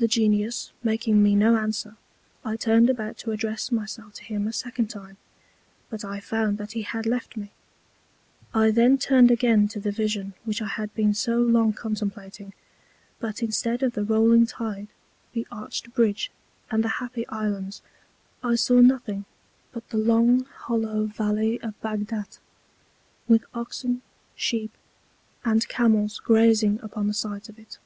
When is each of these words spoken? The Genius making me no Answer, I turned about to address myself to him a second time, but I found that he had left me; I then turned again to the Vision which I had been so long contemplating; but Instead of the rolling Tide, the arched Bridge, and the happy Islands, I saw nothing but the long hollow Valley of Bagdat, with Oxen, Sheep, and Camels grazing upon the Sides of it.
The 0.00 0.06
Genius 0.06 0.70
making 0.80 1.24
me 1.24 1.34
no 1.34 1.56
Answer, 1.56 1.96
I 2.44 2.54
turned 2.54 2.88
about 2.88 3.18
to 3.18 3.32
address 3.32 3.72
myself 3.72 4.14
to 4.14 4.22
him 4.22 4.46
a 4.46 4.52
second 4.52 4.86
time, 4.86 5.16
but 5.90 6.04
I 6.04 6.20
found 6.20 6.56
that 6.58 6.70
he 6.70 6.82
had 6.82 7.04
left 7.04 7.36
me; 7.36 7.50
I 8.54 8.70
then 8.70 8.96
turned 8.96 9.32
again 9.32 9.66
to 9.66 9.80
the 9.80 9.90
Vision 9.90 10.34
which 10.44 10.62
I 10.62 10.68
had 10.68 10.94
been 10.94 11.14
so 11.14 11.40
long 11.40 11.72
contemplating; 11.72 12.54
but 13.18 13.42
Instead 13.42 13.82
of 13.82 13.94
the 13.94 14.04
rolling 14.04 14.46
Tide, 14.46 14.86
the 15.32 15.48
arched 15.50 15.92
Bridge, 15.94 16.30
and 16.70 16.84
the 16.84 17.02
happy 17.02 17.26
Islands, 17.26 17.82
I 18.40 18.54
saw 18.54 18.78
nothing 18.78 19.24
but 19.72 19.88
the 19.88 19.98
long 19.98 20.44
hollow 20.44 21.06
Valley 21.06 21.60
of 21.60 21.74
Bagdat, 21.82 22.38
with 23.26 23.44
Oxen, 23.52 24.02
Sheep, 24.36 24.70
and 25.44 25.66
Camels 25.66 26.20
grazing 26.20 26.78
upon 26.84 27.08
the 27.08 27.14
Sides 27.14 27.48
of 27.48 27.58
it. 27.58 27.78